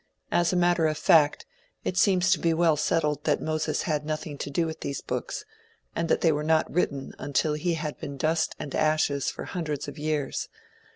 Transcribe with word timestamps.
As 0.31 0.51
a 0.51 0.55
matter 0.55 0.87
of 0.87 0.97
fact, 0.97 1.45
it 1.83 1.95
seems 1.95 2.31
to 2.31 2.39
be 2.39 2.55
well 2.55 2.75
settled 2.75 3.23
that 3.25 3.39
Moses 3.39 3.83
had 3.83 4.03
nothing 4.03 4.35
to 4.39 4.49
do 4.49 4.65
with 4.65 4.79
these 4.79 4.99
books, 4.99 5.45
and 5.95 6.09
that 6.09 6.21
they 6.21 6.31
were 6.31 6.41
not 6.43 6.73
written 6.73 7.13
until 7.19 7.53
he 7.53 7.75
had 7.75 7.99
been 7.99 8.17
dust 8.17 8.55
and 8.57 8.73
ashes 8.73 9.29
for 9.29 9.45
hundreds 9.45 9.87
of 9.87 9.99
years. 9.99 10.49